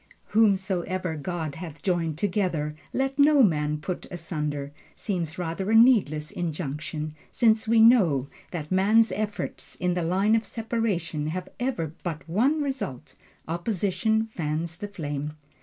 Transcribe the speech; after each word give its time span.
"Whomsoever 0.29 1.15
God 1.15 1.53
hath 1.53 1.83
joined 1.83 2.17
together, 2.17 2.73
let 2.91 3.19
no 3.19 3.43
man 3.43 3.77
put 3.79 4.07
asunder," 4.09 4.71
seems 4.95 5.37
rather 5.37 5.69
a 5.69 5.75
needless 5.75 6.31
injunction, 6.31 7.13
since 7.29 7.67
we 7.67 7.81
know 7.81 8.27
that 8.49 8.71
man's 8.71 9.11
efforts 9.11 9.75
in 9.75 9.93
the 9.93 10.01
line 10.01 10.35
of 10.35 10.43
separation 10.43 11.27
have 11.27 11.49
ever 11.59 11.93
but 12.01 12.27
one 12.27 12.63
result: 12.63 13.13
opposition 13.47 14.25
fans 14.25 14.77
the 14.77 14.87
flame. 14.87 15.33